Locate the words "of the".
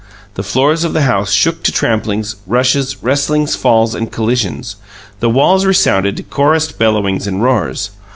0.83-1.03